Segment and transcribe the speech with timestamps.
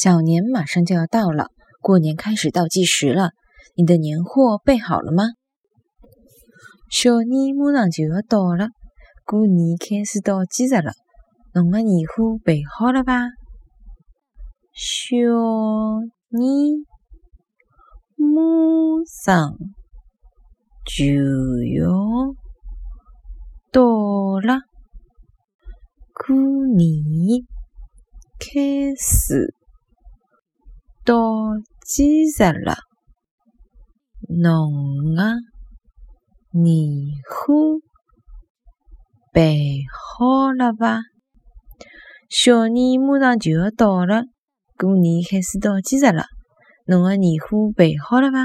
[0.00, 1.48] 小年马上就要到了，
[1.80, 3.32] 过年开始倒计时了。
[3.74, 5.24] 你的年货备好了吗？
[6.88, 8.68] 小年马上就要到了，
[9.24, 10.92] 过年开始倒计时了。
[11.52, 13.24] 侬的年货备好了吧？
[14.72, 15.16] 小
[16.28, 16.84] 年
[18.16, 19.58] 马上
[20.86, 21.04] 就
[21.74, 22.36] 要
[23.72, 23.82] 到
[24.38, 24.60] 了，
[26.14, 26.36] 过
[26.76, 27.42] 年
[28.38, 29.57] 开始。
[31.08, 31.14] 倒
[31.86, 32.76] 计时了，
[34.28, 35.36] 侬的
[36.52, 36.86] 年
[37.24, 37.80] 货
[39.32, 41.00] 备好了吧？
[42.28, 44.24] 小年马上就要到了，
[44.76, 46.26] 过年开始倒计时了，
[46.84, 48.40] 侬的年货备好了吧？